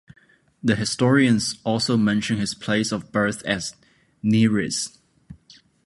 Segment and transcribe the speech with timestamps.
[0.63, 3.75] The historians also mention his place of birth as
[4.23, 4.97] "Neyriz".